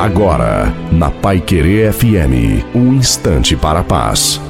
[0.00, 4.40] Agora, na Pai Querer FM, um instante para a paz.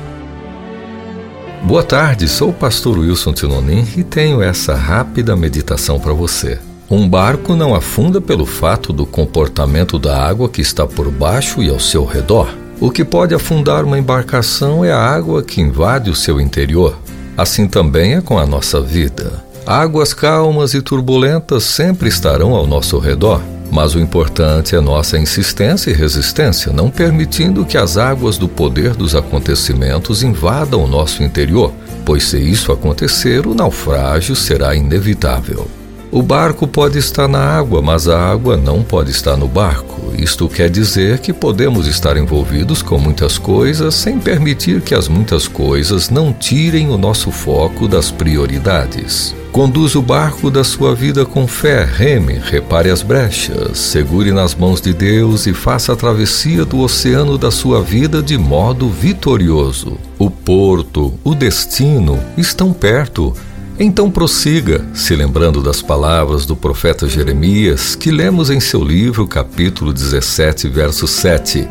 [1.64, 6.60] Boa tarde, sou o pastor Wilson Tinonim e tenho essa rápida meditação para você.
[6.88, 11.68] Um barco não afunda pelo fato do comportamento da água que está por baixo e
[11.68, 12.48] ao seu redor.
[12.78, 16.96] O que pode afundar uma embarcação é a água que invade o seu interior.
[17.36, 19.42] Assim também é com a nossa vida.
[19.66, 25.90] Águas calmas e turbulentas sempre estarão ao nosso redor, mas o importante é nossa insistência
[25.90, 31.72] e resistência, não permitindo que as águas do poder dos acontecimentos invadam o nosso interior,
[32.04, 35.68] pois se isso acontecer, o naufrágio será inevitável.
[36.10, 39.99] O barco pode estar na água, mas a água não pode estar no barco.
[40.16, 45.48] Isto quer dizer que podemos estar envolvidos com muitas coisas sem permitir que as muitas
[45.48, 49.34] coisas não tirem o nosso foco das prioridades.
[49.52, 54.80] Conduza o barco da sua vida com fé, reme, repare as brechas, segure nas mãos
[54.80, 59.98] de Deus e faça a travessia do oceano da sua vida de modo vitorioso.
[60.18, 63.34] O porto, o destino estão perto
[63.82, 69.90] então prossiga, se lembrando das palavras do profeta Jeremias, que lemos em seu livro, capítulo
[69.90, 71.66] 17, verso 7.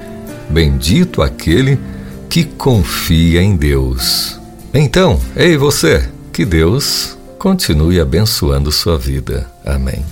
[0.50, 1.80] Bendito aquele
[2.28, 4.40] que confia em Deus.
[4.74, 9.48] Então, ei você, que Deus continue abençoando sua vida.
[9.64, 10.04] Amém.